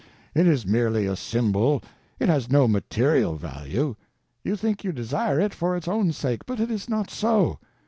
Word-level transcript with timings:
It 0.33 0.47
is 0.47 0.65
merely 0.65 1.05
a 1.05 1.15
symbol, 1.15 1.83
it 2.19 2.27
has 2.27 2.49
no 2.49 2.67
_material 2.67 3.37
_value; 3.39 3.95
you 4.43 4.55
think 4.55 4.83
you 4.83 4.91
desire 4.91 5.39
it 5.39 5.53
for 5.53 5.77
its 5.77 5.87
own 5.87 6.11
sake, 6.11 6.47
but 6.47 6.59
it 6.59 6.71
is 6.71 6.89
not 6.89 7.11
so. 7.11 7.59